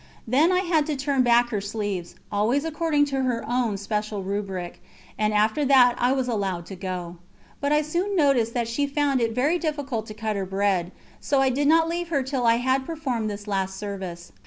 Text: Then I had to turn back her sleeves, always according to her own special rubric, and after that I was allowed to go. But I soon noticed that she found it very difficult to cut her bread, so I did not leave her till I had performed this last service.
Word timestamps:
Then 0.27 0.51
I 0.51 0.61
had 0.61 0.87
to 0.87 0.95
turn 0.95 1.21
back 1.21 1.49
her 1.49 1.61
sleeves, 1.61 2.15
always 2.31 2.65
according 2.65 3.05
to 3.13 3.21
her 3.21 3.45
own 3.47 3.77
special 3.77 4.23
rubric, 4.23 4.81
and 5.15 5.31
after 5.31 5.63
that 5.65 5.93
I 5.99 6.11
was 6.11 6.27
allowed 6.27 6.65
to 6.65 6.75
go. 6.75 7.17
But 7.59 7.71
I 7.71 7.83
soon 7.83 8.15
noticed 8.15 8.55
that 8.55 8.67
she 8.67 8.87
found 8.87 9.21
it 9.21 9.35
very 9.35 9.59
difficult 9.59 10.07
to 10.07 10.15
cut 10.15 10.35
her 10.35 10.43
bread, 10.47 10.91
so 11.19 11.39
I 11.39 11.51
did 11.51 11.67
not 11.67 11.87
leave 11.87 12.07
her 12.07 12.23
till 12.23 12.47
I 12.47 12.55
had 12.55 12.83
performed 12.83 13.29
this 13.29 13.45
last 13.47 13.77
service. 13.77 14.31